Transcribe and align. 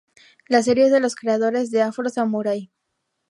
La 0.47 0.63
serie 0.63 0.85
es 0.87 0.91
de 0.91 0.99
los 0.99 1.13
creadores 1.13 1.69
de 1.69 1.83
Afro 1.83 2.09
Samurai. 2.09 2.71